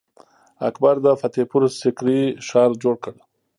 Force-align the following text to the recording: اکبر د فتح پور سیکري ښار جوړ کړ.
اکبر 0.67 0.95
د 1.05 1.07
فتح 1.21 1.43
پور 1.49 1.63
سیکري 1.79 2.21
ښار 2.47 2.71
جوړ 2.83 2.95
کړ. 3.03 3.13